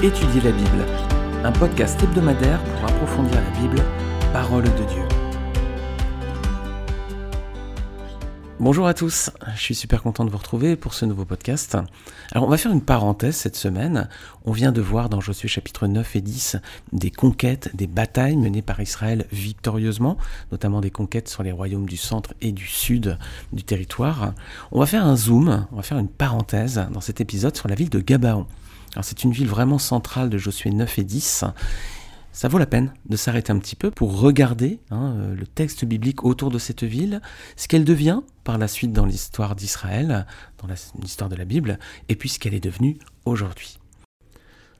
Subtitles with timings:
[0.00, 0.86] Étudier la Bible,
[1.42, 3.82] un podcast hebdomadaire pour approfondir la Bible,
[4.32, 5.02] parole de Dieu.
[8.60, 11.76] Bonjour à tous, je suis super content de vous retrouver pour ce nouveau podcast.
[12.30, 14.08] Alors on va faire une parenthèse cette semaine.
[14.44, 16.58] On vient de voir dans Josué chapitre 9 et 10
[16.92, 20.16] des conquêtes, des batailles menées par Israël victorieusement,
[20.52, 23.18] notamment des conquêtes sur les royaumes du centre et du sud
[23.52, 24.32] du territoire.
[24.70, 27.74] On va faire un zoom, on va faire une parenthèse dans cet épisode sur la
[27.74, 28.46] ville de Gabaon
[29.02, 31.44] c'est une ville vraiment centrale de Josué 9 et 10.
[32.32, 35.84] Ça vaut la peine de s'arrêter un petit peu pour regarder hein, euh, le texte
[35.84, 37.20] biblique autour de cette ville,
[37.56, 40.26] ce qu'elle devient par la suite dans l'histoire d'Israël,
[40.58, 40.68] dans
[41.00, 43.78] l'histoire de la Bible, et puis ce qu'elle est devenue aujourd'hui.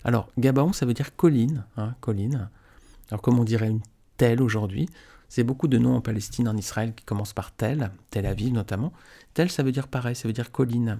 [0.05, 2.49] Alors, Gabaon, ça veut dire colline, hein, colline.
[3.11, 3.83] Alors, comme on dirait une
[4.17, 4.89] telle aujourd'hui,
[5.29, 8.93] c'est beaucoup de noms en Palestine, en Israël, qui commencent par tel, Tel Aviv notamment.
[9.35, 10.99] Tel, ça veut dire pareil, ça veut dire colline.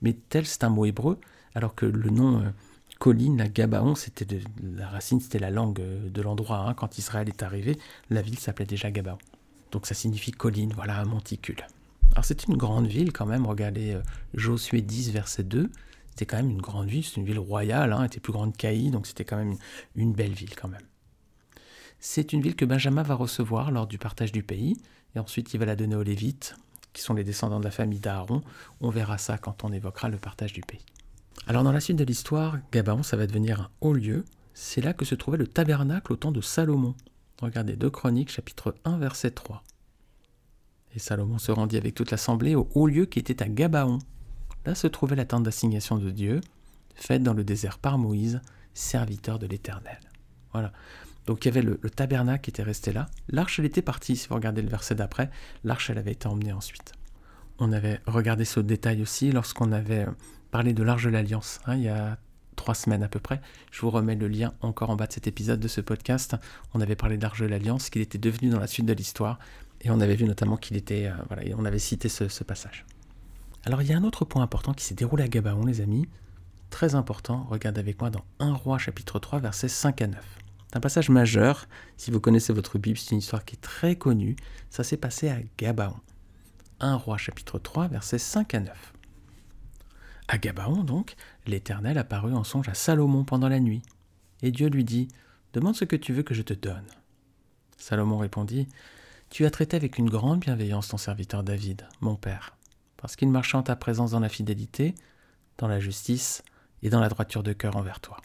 [0.00, 1.18] Mais tel, c'est un mot hébreu
[1.58, 2.50] alors que le nom euh,
[3.00, 4.26] colline, la Gabaon, c'était
[4.62, 6.58] la racine, c'était la langue euh, de l'endroit.
[6.58, 6.74] Hein.
[6.74, 7.76] Quand Israël est arrivé,
[8.10, 9.18] la ville s'appelait déjà Gabaon.
[9.72, 11.66] Donc ça signifie colline, voilà, un monticule.
[12.12, 14.02] Alors c'est une grande ville quand même, regardez euh,
[14.34, 15.68] Josué 10, verset 2,
[16.10, 18.90] c'était quand même une grande ville, c'est une ville royale, hein, était plus grande qu'Aï,
[18.90, 19.56] donc c'était quand même
[19.96, 20.86] une, belle ville quand même.
[21.98, 24.76] C'est une ville que Benjamin va recevoir lors du partage du pays,
[25.16, 26.54] et ensuite il va la donner aux Lévites,
[26.92, 28.42] qui sont les descendants de la famille d'Aaron.
[28.80, 30.84] On verra ça quand on évoquera le partage du pays.
[31.46, 34.24] Alors dans la suite de l'histoire, Gabaon, ça va devenir un haut lieu.
[34.54, 36.94] C'est là que se trouvait le tabernacle au temps de Salomon.
[37.40, 39.62] Regardez 2 Chroniques chapitre 1 verset 3.
[40.94, 43.98] Et Salomon se rendit avec toute l'assemblée au haut lieu qui était à Gabaon.
[44.66, 46.40] Là se trouvait la tente d'assignation de Dieu,
[46.94, 48.40] faite dans le désert par Moïse,
[48.74, 50.00] serviteur de l'Éternel.
[50.52, 50.72] Voilà.
[51.26, 53.06] Donc il y avait le, le, tabernacle qui était resté là.
[53.28, 55.30] L'arche, elle était partie, si vous regardez le verset d'après.
[55.62, 56.92] L'arche, elle avait été emmenée ensuite.
[57.58, 60.06] On avait regardé ce détail aussi lorsqu'on avait
[60.50, 62.18] parler de l'Arche de l'Alliance, hein, il y a
[62.56, 63.40] trois semaines à peu près.
[63.70, 66.36] Je vous remets le lien encore en bas de cet épisode de ce podcast.
[66.74, 69.38] On avait parlé d'Arche de l'Alliance, qu'il était devenu dans la suite de l'histoire,
[69.80, 72.84] et on avait vu notamment qu'il était, euh, voilà, on avait cité ce, passage.
[73.64, 76.08] Alors il y a un autre point important qui s'est déroulé à Gabaon, les amis,
[76.70, 77.46] très important.
[77.48, 80.38] Regardez avec moi dans 1 Roi chapitre 3 versets 5 à 9.
[80.68, 81.66] C'est un passage majeur.
[81.96, 84.36] Si vous connaissez votre Bible, c'est une histoire qui est très connue.
[84.68, 85.96] Ça s'est passé à Gabaon.
[86.80, 88.92] 1 Roi chapitre 3 versets 5 à 9.
[90.28, 91.16] À Gabaon, donc,
[91.46, 93.82] l'Éternel apparut en songe à Salomon pendant la nuit.
[94.42, 95.08] Et Dieu lui dit
[95.54, 96.86] Demande ce que tu veux que je te donne.
[97.78, 98.68] Salomon répondit
[99.30, 102.56] Tu as traité avec une grande bienveillance ton serviteur David, mon père,
[102.98, 104.94] parce qu'il marchait en ta présence dans la fidélité,
[105.56, 106.42] dans la justice
[106.82, 108.18] et dans la droiture de cœur envers toi.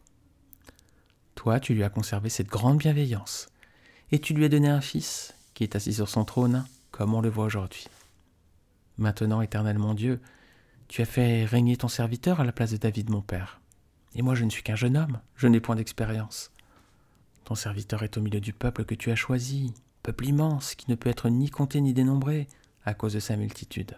[1.36, 3.48] Toi, tu lui as conservé cette grande bienveillance,
[4.12, 7.22] et tu lui as donné un fils qui est assis sur son trône, comme on
[7.22, 7.88] le voit aujourd'hui.
[8.98, 10.22] Maintenant, éternel mon Dieu,
[10.94, 13.60] tu as fait régner ton serviteur à la place de David mon père.
[14.14, 16.52] Et moi je ne suis qu'un jeune homme, je n'ai point d'expérience.
[17.46, 19.74] Ton serviteur est au milieu du peuple que tu as choisi,
[20.04, 22.48] peuple immense qui ne peut être ni compté ni dénombré
[22.86, 23.98] à cause de sa multitude.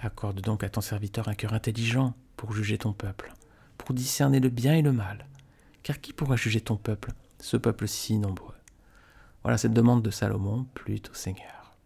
[0.00, 3.32] Accorde donc à ton serviteur un cœur intelligent pour juger ton peuple,
[3.76, 5.28] pour discerner le bien et le mal.
[5.84, 8.56] Car qui pourra juger ton peuple, ce peuple si nombreux?
[9.44, 11.76] Voilà cette demande de Salomon, plût au Seigneur.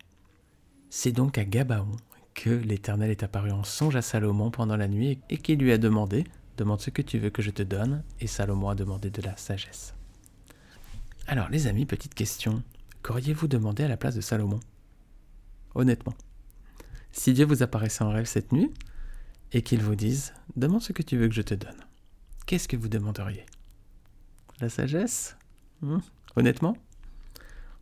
[0.88, 1.98] C'est donc à Gabaon
[2.34, 5.78] que l'Éternel est apparu en songe à Salomon pendant la nuit et qu'il lui a
[5.78, 6.24] demandé
[6.56, 8.04] Demande ce que tu veux que je te donne.
[8.20, 9.94] Et Salomon a demandé de la sagesse.
[11.26, 12.62] Alors, les amis, petite question.
[13.02, 14.60] Qu'auriez-vous demandé à la place de Salomon?
[15.74, 16.14] Honnêtement.
[17.10, 18.72] Si Dieu vous apparaissait en rêve cette nuit
[19.52, 21.86] et qu'il vous dise Demande ce que tu veux que je te donne,
[22.46, 23.46] qu'est-ce que vous demanderiez?
[24.60, 25.36] La sagesse?
[25.80, 25.98] Hmm
[26.36, 26.76] Honnêtement?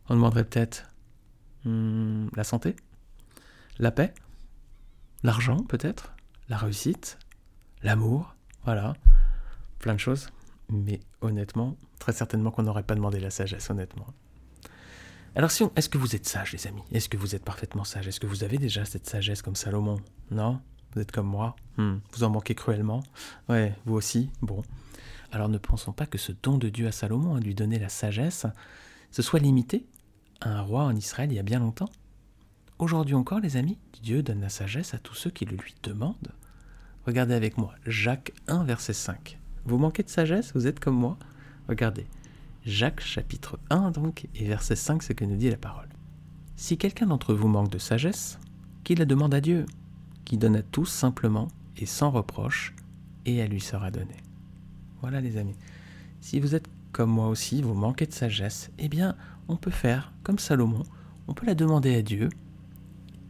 [0.09, 0.89] On demanderait peut-être
[1.65, 2.75] hmm, la santé?
[3.79, 4.13] La paix?
[5.23, 6.13] L'argent, peut-être,
[6.49, 7.19] la réussite,
[7.83, 8.93] l'amour, voilà,
[9.79, 10.29] plein de choses.
[10.69, 14.07] Mais honnêtement, très certainement qu'on n'aurait pas demandé la sagesse, honnêtement.
[15.35, 16.83] Alors, si est-ce que vous êtes sage, les amis?
[16.91, 18.07] Est-ce que vous êtes parfaitement sage?
[18.07, 19.99] Est-ce que vous avez déjà cette sagesse comme Salomon?
[20.29, 20.61] Non?
[20.93, 21.55] Vous êtes comme moi?
[21.77, 21.97] Hmm.
[22.11, 23.01] Vous en manquez cruellement?
[23.47, 24.29] Ouais, vous aussi?
[24.41, 24.61] Bon.
[25.31, 27.87] Alors ne pensons pas que ce don de Dieu à Salomon, à lui donner la
[27.87, 28.45] sagesse,
[29.11, 29.85] ce soit limité
[30.41, 31.89] à un roi en Israël il y a bien longtemps?
[32.81, 36.33] Aujourd'hui encore, les amis, Dieu donne la sagesse à tous ceux qui le lui demandent.
[37.05, 39.37] Regardez avec moi, Jacques 1, verset 5.
[39.65, 41.19] Vous manquez de sagesse Vous êtes comme moi
[41.69, 42.07] Regardez,
[42.65, 45.89] Jacques chapitre 1 donc, et verset 5, ce que nous dit la parole.
[46.55, 48.39] Si quelqu'un d'entre vous manque de sagesse,
[48.83, 49.67] qu'il la demande à Dieu,
[50.25, 52.73] qui donne à tous simplement et sans reproche,
[53.27, 54.23] et elle lui sera donnée.
[55.01, 55.55] Voilà les amis.
[56.19, 59.15] Si vous êtes comme moi aussi, vous manquez de sagesse, eh bien,
[59.49, 60.81] on peut faire comme Salomon,
[61.27, 62.29] on peut la demander à Dieu,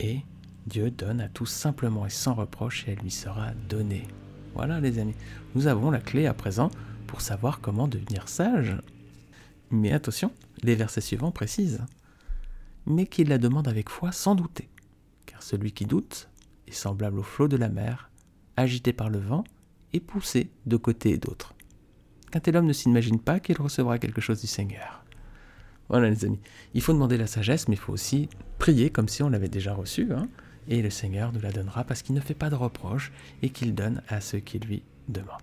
[0.02, 0.20] et
[0.68, 4.08] Dieu donne à tous simplement et sans reproche et elle lui sera donnée.
[4.54, 5.16] Voilà les amis,
[5.56, 6.70] nous avons la clé à présent
[7.08, 8.76] pour savoir comment devenir sage.
[9.70, 10.34] Mais attention,
[10.64, 11.86] les versets suivants précisent
[12.86, 14.70] mais qu'il la demande avec foi sans douter,
[15.26, 16.30] car celui qui doute
[16.68, 18.10] est semblable au flot de la mer,
[18.58, 19.44] agité par le vent
[19.94, 21.54] et poussé de côté et d'autre.
[22.32, 25.01] Qu'un tel homme ne s'imagine pas qu'il recevra quelque chose du Seigneur.
[25.92, 26.40] Voilà les amis,
[26.74, 28.30] il faut demander la sagesse, mais il faut aussi
[28.60, 30.30] prier comme si on l'avait déjà reçu, hein,
[30.70, 33.12] et le Seigneur nous la donnera parce qu'il ne fait pas de reproches
[33.42, 35.42] et qu'il donne à ceux qui lui demandent.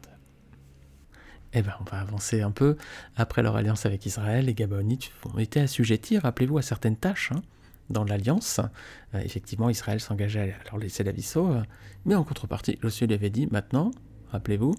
[1.53, 2.79] Eh bien, on va avancer un peu.
[3.15, 7.43] Après leur alliance avec Israël, les Gabonites ont été assujettis, rappelez-vous, à certaines tâches hein,
[7.91, 8.61] dans l'alliance.
[9.15, 11.62] Euh, effectivement, Israël s'engageait à leur laisser la vie sauve,
[12.06, 13.91] mais en contrepartie, Josué lui avait dit maintenant,
[14.31, 14.75] rappelez-vous,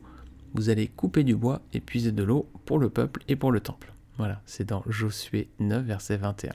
[0.56, 3.60] vous allez couper du bois et puiser de l'eau pour le peuple et pour le
[3.60, 3.94] temple.
[4.20, 6.52] Voilà, c'est dans Josué 9, verset 21.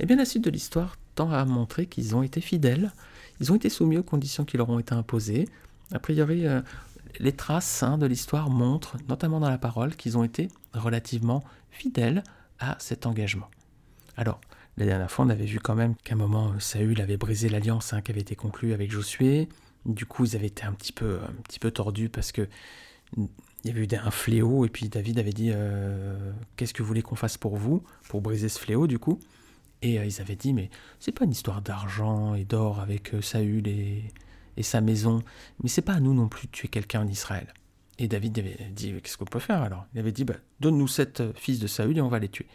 [0.00, 2.90] Eh bien, la suite de l'histoire tend à montrer qu'ils ont été fidèles,
[3.38, 5.46] ils ont été soumis aux conditions qui leur ont été imposées.
[5.92, 6.62] A priori, euh,
[7.20, 12.24] les traces hein, de l'histoire montrent, notamment dans la parole, qu'ils ont été relativement fidèles
[12.58, 13.50] à cet engagement.
[14.16, 14.40] Alors,
[14.78, 17.92] la dernière fois, on avait vu quand même qu'à un moment, Saül avait brisé l'alliance
[17.92, 19.50] hein, qui avait été conclue avec Josué.
[19.84, 22.48] Du coup, ils avaient été un petit peu, un petit peu tordus parce que
[23.64, 26.88] il y avait eu un fléau et puis David avait dit euh, qu'est-ce que vous
[26.88, 29.18] voulez qu'on fasse pour vous pour briser ce fléau du coup?
[29.80, 30.68] Et euh, ils avaient dit mais
[31.00, 34.12] c'est pas une histoire d'argent et d'or avec euh, Saül et,
[34.60, 35.22] sa maison.
[35.62, 37.52] Mais c'est pas à nous non plus de tuer quelqu'un en Israël.
[37.98, 39.86] Et David avait dit Qu'est-ce qu'on peut faire alors?
[39.94, 42.46] Il avait dit bah, Donne-nous sept fils de Saül et on va les tuer.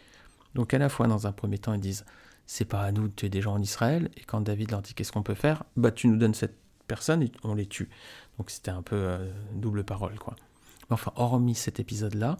[0.54, 2.04] Donc à la fois, dans un premier temps, ils disent
[2.46, 4.10] C'est pas à nous de tuer des gens en Israël.
[4.16, 5.64] Et quand David leur dit Qu'est-ce qu'on peut faire?
[5.76, 7.90] Bah, tu nous donnes cette personne et on les tue.
[8.38, 9.18] Donc c'était un peu
[9.54, 10.36] double parole, quoi.
[10.90, 12.36] Mais enfin, hormis cet épisode-là,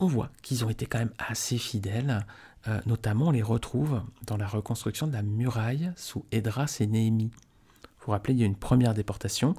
[0.00, 2.26] on voit qu'ils ont été quand même assez fidèles.
[2.66, 7.30] Euh, notamment, on les retrouve dans la reconstruction de la muraille sous Edras et Néhémie.
[7.98, 9.54] Vous vous rappelez, il y a une première déportation,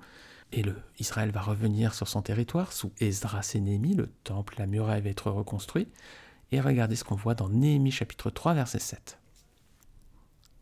[0.52, 4.68] et le, Israël va revenir sur son territoire sous Esdras et Néhémie, le temple, la
[4.68, 5.88] muraille va être reconstruit.
[6.52, 9.18] Et regardez ce qu'on voit dans Néhémie chapitre 3, verset 7.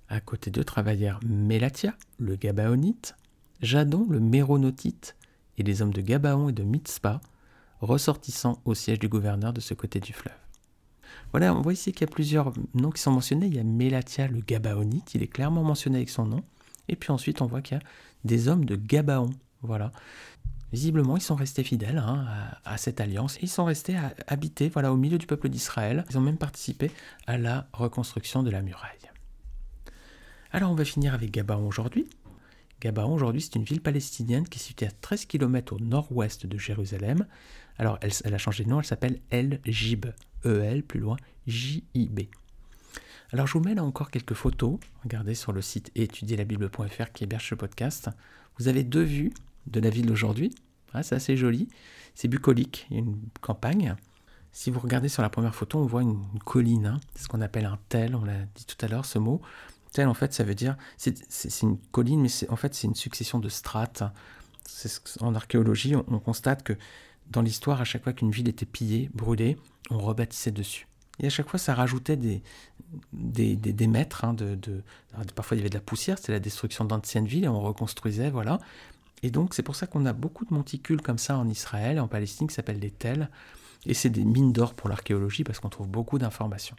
[0.10, 3.16] À côté d'eux travaillèrent Mélatia, le Gabaonite,
[3.62, 5.16] Jadon, le Méronotite,
[5.58, 7.22] et les hommes de Gabaon et de Mitzpah,
[7.82, 10.34] ressortissant au siège du gouverneur de ce côté du fleuve.
[11.32, 13.48] Voilà, on voit ici qu'il y a plusieurs noms qui sont mentionnés.
[13.48, 16.44] Il y a Mélatia, le Gabaonite, il est clairement mentionné avec son nom.
[16.88, 17.84] Et puis ensuite, on voit qu'il y a
[18.24, 19.32] des hommes de Gabaon.
[19.62, 19.92] Voilà.
[20.72, 22.26] Visiblement, ils sont restés fidèles hein,
[22.66, 23.38] à, cette alliance.
[23.42, 26.04] Ils sont restés à habiter voilà, au milieu du peuple d'Israël.
[26.10, 26.92] Ils ont même participé
[27.28, 28.90] à la reconstruction de la muraille.
[30.52, 32.08] Alors, on va finir avec Gabaon aujourd'hui.
[32.84, 36.58] Gabaon, aujourd'hui, c'est une ville palestinienne qui est située à 13 km au nord-ouest de
[36.58, 37.26] Jérusalem.
[37.78, 40.08] Alors, elle, a changé de nom, elle s'appelle El Jib.
[40.44, 41.16] E-L, plus loin,
[41.48, 42.24] J-I-B.
[43.32, 44.80] Alors je vous mets là encore quelques photos.
[45.04, 48.10] Regardez sur le site étudierlabible.fr qui héberge ce podcast.
[48.60, 49.34] Vous avez deux vues
[49.66, 50.54] de la ville d'aujourd'hui.
[50.94, 51.70] Ah, c'est assez joli.
[52.14, 53.96] C'est bucolique, il y a une campagne.
[54.52, 56.86] Si vous regardez sur la première photo, on voit une, colline.
[56.86, 57.00] Hein.
[57.16, 59.42] C'est ce qu'on appelle un tel, on l'a dit tout à l'heure, ce mot.
[59.94, 60.76] Tel, en fait, ça veut dire.
[60.98, 64.04] C'est une colline, mais en fait, c'est une succession de strates.
[65.20, 66.74] En archéologie, on constate que
[67.30, 69.58] dans l'histoire, à chaque fois qu'une ville était pillée, brûlée,
[69.90, 70.88] on rebâtissait dessus.
[71.20, 72.42] Et à chaque fois, ça rajoutait des,
[73.14, 74.26] des, des, mètres.
[74.26, 74.36] Hein,
[75.36, 78.32] parfois, il y avait de la poussière, c'était la destruction d'anciennes villes, et on reconstruisait,
[78.32, 78.60] voilà.
[79.22, 82.00] Et donc, c'est pour ça qu'on a beaucoup de monticules comme ça en Israël et
[82.00, 83.30] en Palestine qui s'appellent des tels.
[83.86, 86.76] Et c'est des mines d'or pour l'archéologie parce qu'on trouve beaucoup d'informations.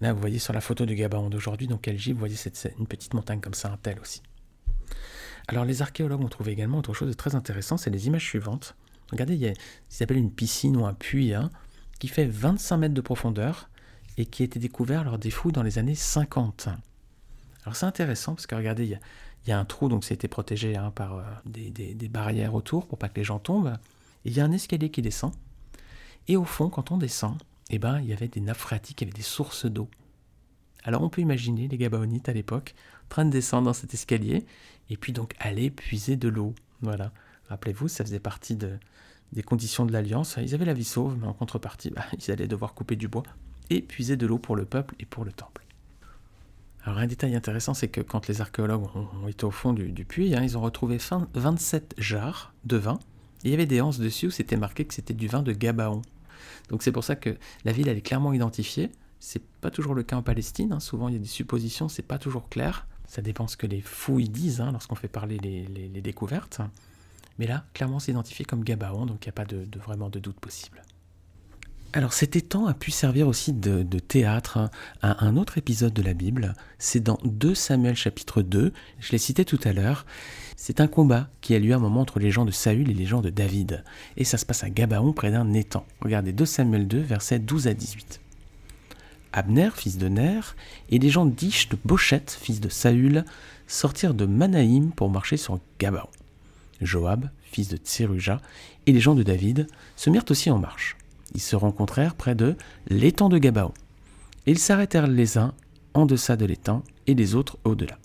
[0.00, 2.86] Là, vous voyez sur la photo du Gabaon d'aujourd'hui, donc LG, vous voyez cette, une
[2.86, 4.22] petite montagne comme ça, un tel aussi.
[5.46, 8.74] Alors, les archéologues ont trouvé également autre chose de très intéressant, c'est les images suivantes.
[9.12, 9.54] Regardez, il y a
[9.88, 11.50] ce qu'ils appellent une piscine ou un puits, hein,
[11.98, 13.68] qui fait 25 mètres de profondeur
[14.16, 16.68] et qui a été découvert lors des fouilles dans les années 50.
[17.64, 20.92] Alors c'est intéressant parce que regardez, il y, a, un trou, donc c'était protégé hein,
[20.94, 23.76] par euh, des, barrières autour pour pas que les gens tombent.
[24.24, 25.32] il y a un escalier qui descend.
[26.28, 27.36] Et au fond, quand on descend,
[27.74, 29.88] eh ben, il y avait des nappes phréatiques, il y avait des sources d'eau.
[30.84, 34.44] Alors on peut imaginer les Gabaonites à l'époque en train de descendre dans cet escalier
[34.90, 36.54] et puis donc aller puiser de l'eau.
[36.82, 37.12] Voilà.
[37.48, 38.78] Rappelez-vous, ça faisait partie de,
[39.32, 40.36] des conditions de l'alliance.
[40.40, 43.24] Ils avaient la vie sauve, mais en contrepartie, bah, ils allaient devoir couper du bois
[43.70, 45.64] et puiser de l'eau pour le peuple et pour le temple.
[46.84, 50.34] Alors un détail intéressant, c'est que quand les archéologues ont, été au fond du, puits,
[50.34, 50.98] hein, ils ont retrouvé
[51.32, 52.98] 27 jarres de vin,
[53.42, 55.52] et il y avait des anses dessus où c'était marqué que c'était du vin de
[55.52, 56.02] Gabaon.
[56.68, 58.90] Donc c'est pour ça que la ville elle est clairement identifiée.
[59.20, 60.72] C'est pas toujours le cas en Palestine.
[60.72, 60.80] Hein.
[60.80, 62.86] Souvent il y a des suppositions, c'est pas toujours clair.
[63.06, 66.60] Ça dépend ce que les fouilles disent hein, lorsqu'on fait parler les, découvertes.
[67.38, 70.18] Mais là, clairement, c'est identifié comme Gabaon, donc il n'y a pas de, vraiment de
[70.18, 70.82] doute possible.
[71.96, 74.68] Alors cet étang a pu servir aussi de, théâtre
[75.00, 76.54] à un autre épisode de la Bible.
[76.76, 80.04] C'est dans 2 Samuel chapitre 2, je l'ai cité tout à l'heure.
[80.56, 82.94] C'est un combat qui a lieu à un moment entre les gens de Saül et
[82.94, 83.84] les gens de David.
[84.16, 85.86] Et ça se passe à Gabaon près d'un étang.
[86.00, 88.20] Regardez 2 Samuel 2, versets 12 à 18.
[89.32, 90.40] Abner, fils de Ner,
[90.90, 93.24] et les gens d'Ish de Bochette, fils de Saül,
[93.68, 96.08] sortirent de Manaïm pour marcher sur Gabaon.
[96.80, 98.40] Joab, fils de Tseruja,
[98.86, 100.96] et les gens de David se mirent aussi en marche
[101.34, 102.56] ils se rencontrèrent près de
[102.88, 103.72] l'étang de Gabaon.
[104.46, 105.54] ils s'arrêtèrent les uns
[105.94, 107.98] en deçà de l'étang et les autres au-delà.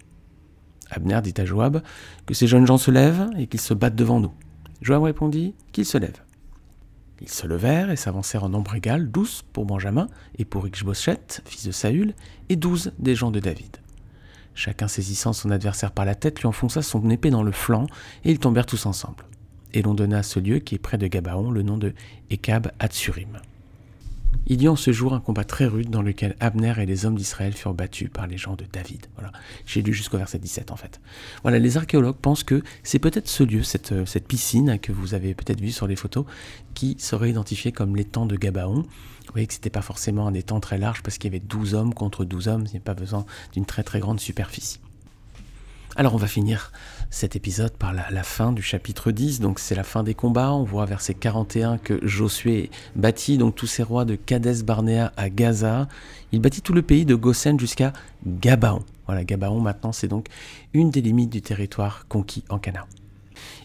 [0.91, 1.81] Abner dit à Joab
[2.25, 4.33] que ces jeunes gens se lèvent et qu'ils se battent devant nous.
[4.81, 6.23] Joab répondit qu'ils se lèvent.
[7.21, 10.07] Ils se levèrent et s'avancèrent en nombre égal, douze pour Benjamin
[10.37, 12.13] et pour Ishbosheth, fils de Saül,
[12.47, 13.77] et douze des gens de David.
[14.55, 17.87] Chacun saisissant son adversaire par la tête lui enfonça son épée dans le flanc,
[18.23, 19.25] et ils tombèrent tous ensemble
[19.73, 21.93] et l'on donna à ce lieu qui est près de Gabaon le nom de
[22.29, 23.39] Ekab Hatsurim.
[24.51, 27.05] Il y a en ce jour un combat très rude dans lequel Abner et les
[27.05, 29.05] hommes d'Israël furent battus par les gens de David.
[29.15, 29.31] Voilà.
[29.65, 30.99] J'ai lu jusqu'au verset 17 en fait.
[31.43, 35.13] Voilà, les archéologues pensent que c'est peut-être ce lieu, cette, euh, cette piscine que vous
[35.13, 36.25] avez peut-être vu sur les photos,
[36.73, 38.81] qui serait identifié comme l'étang de Gabaon.
[38.81, 41.75] Vous voyez que c'était pas forcément un étang très large parce qu'il y avait 12
[41.75, 44.79] hommes contre 12 hommes, il n'y a pas besoin d'une très très grande superficie.
[45.99, 46.71] Alors on va finir
[47.09, 50.63] cet épisode par la, fin du chapitre 10, donc c'est la fin des combats, on
[50.63, 55.89] voit verset 41 que Josué bâtit donc tous ses rois de Kadès Barnéa à Gaza,
[56.31, 57.91] il bâtit tout le pays de Goshen jusqu'à
[58.25, 58.85] Gabaon.
[59.07, 60.27] Voilà, Gabaon maintenant c'est donc
[60.73, 62.87] une des limites du territoire conquis en Canaan.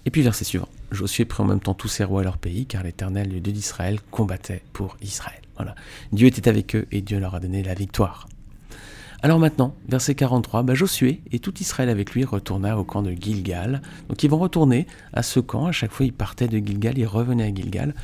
[0.05, 2.67] Et puis verset suivant, Josué prit en même temps tous ses rois et leur pays,
[2.67, 5.41] car l'Éternel, le Dieu d'Israël, combattait pour Israël.
[5.55, 5.77] Voilà.
[6.11, 8.27] Dieu était avec eux et Dieu leur a donné la victoire.
[9.25, 13.11] Alors maintenant, verset 43, bah Josué et tout Israël avec lui retourna au camp de
[13.13, 13.81] Gilgal.
[14.11, 17.07] Donc ils vont retourner à ce camp, à chaque fois ils partaient de Gilgal, ils
[17.07, 17.95] revenaient à Gilgal.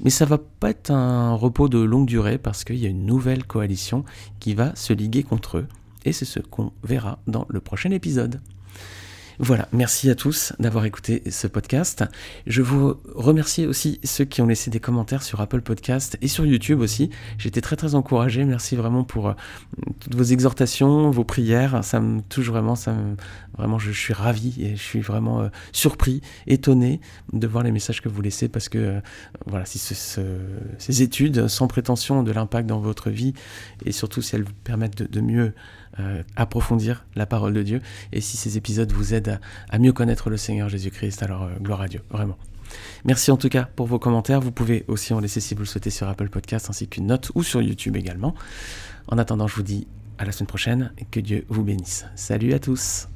[0.00, 3.04] Mais ça va pas être un repos de longue durée parce qu'il y a une
[3.04, 4.06] nouvelle coalition
[4.40, 5.66] qui va se liguer contre eux.
[6.06, 8.40] Et c'est ce qu'on verra dans le prochain épisode.
[9.44, 12.04] Voilà, merci à tous d'avoir écouté ce podcast.
[12.46, 16.46] Je vous remercie aussi ceux qui ont laissé des commentaires sur Apple Podcast et sur
[16.46, 17.10] YouTube aussi.
[17.38, 18.44] J'étais très très encouragé.
[18.44, 19.34] Merci vraiment pour euh,
[19.98, 21.82] toutes vos exhortations, vos prières.
[21.82, 22.76] Ça me touche vraiment.
[22.76, 22.94] Ça
[23.58, 27.00] vraiment, je, suis ravi et je suis vraiment euh, surpris, étonné
[27.32, 29.00] de voir les messages que vous laissez parce que euh,
[29.46, 33.34] voilà, si ces études sans prétention ont de l'impact dans votre vie
[33.84, 35.52] et surtout si elles vous permettent de mieux
[36.00, 37.80] euh, approfondir la parole de Dieu.
[38.12, 41.82] Et si ces épisodes vous aident à, mieux connaître le Seigneur Jésus-Christ, alors euh, gloire
[41.82, 42.36] à Dieu, vraiment.
[43.04, 44.40] Merci en tout cas pour vos commentaires.
[44.40, 47.30] Vous pouvez aussi en laisser si vous le souhaitez sur Apple Podcast ainsi qu'une note
[47.34, 48.34] ou sur YouTube également.
[49.08, 49.86] En attendant, je vous dis
[50.18, 52.06] à la semaine prochaine que Dieu vous bénisse.
[52.14, 53.08] Salut à tous.